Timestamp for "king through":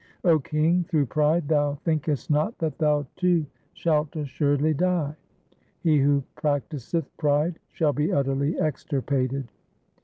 0.39-1.05